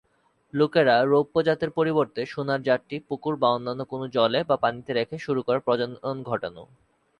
লোকেরা 0.53 0.95
রৌপ্য 1.03 1.35
জাতের 1.41 1.71
পরিবর্তে 1.71 2.21
সোনার 2.25 2.61
জাতটি 2.61 2.95
পুকুর 3.07 3.33
বা 3.35 3.47
অন্যান্য 3.49 3.81
কোন 3.85 4.01
জলে 4.09 4.39
বা 4.43 4.55
পানিতে 4.57 4.91
রেখে 4.93 5.17
শুরু 5.19 5.41
করে 5.43 5.59
প্রজনন 5.59 6.17
ঘটানো। 6.23 6.63